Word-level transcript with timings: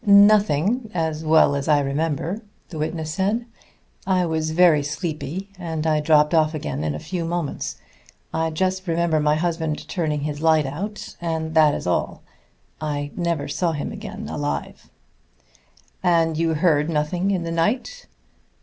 "Nothing, 0.03 0.89
as 0.95 1.23
well 1.23 1.55
as 1.55 1.67
I 1.67 1.79
remember," 1.79 2.41
the 2.69 2.79
witness 2.79 3.13
said. 3.13 3.45
"I 4.07 4.25
was 4.25 4.49
very 4.49 4.81
sleepy, 4.81 5.51
and 5.59 5.85
I 5.85 5.99
dropped 5.99 6.33
off 6.33 6.55
again 6.55 6.83
in 6.83 6.95
a 6.95 6.99
few 6.99 7.23
moments. 7.23 7.77
I 8.33 8.49
just 8.49 8.87
remember 8.87 9.19
my 9.19 9.35
husband 9.35 9.87
turning 9.87 10.21
his 10.21 10.41
light 10.41 10.65
out, 10.65 11.15
and 11.21 11.53
that 11.53 11.75
is 11.75 11.85
all. 11.85 12.23
I 12.81 13.11
never 13.15 13.47
saw 13.47 13.73
him 13.73 13.91
again 13.91 14.27
alive." 14.27 14.89
"And 16.01 16.35
you 16.35 16.55
heard 16.55 16.89
nothing 16.89 17.29
in 17.29 17.43
the 17.43 17.51
night?" 17.51 18.07